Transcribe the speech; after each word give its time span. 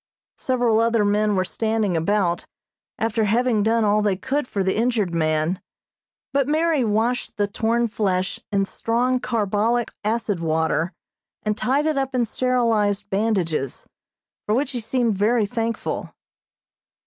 Several 0.39 0.79
other 0.79 1.05
men 1.05 1.35
were 1.35 1.45
standing 1.45 1.95
about, 1.95 2.47
after 2.97 3.25
having 3.25 3.61
done 3.61 3.83
all 3.83 4.01
they 4.01 4.15
could 4.15 4.47
for 4.47 4.63
the 4.63 4.75
injured 4.75 5.13
man, 5.13 5.61
but 6.33 6.47
Mary 6.47 6.83
washed 6.83 7.37
the 7.37 7.45
torn 7.45 7.87
flesh 7.87 8.39
in 8.51 8.65
strong 8.65 9.19
carbolic 9.19 9.91
acid 10.03 10.39
water, 10.39 10.91
and 11.43 11.55
tied 11.55 11.85
it 11.85 11.99
up 11.99 12.15
in 12.15 12.25
sterilized 12.25 13.11
bandages, 13.11 13.85
for 14.47 14.55
which 14.55 14.71
he 14.71 14.79
seemed 14.79 15.13
very 15.15 15.45
thankful. 15.45 16.09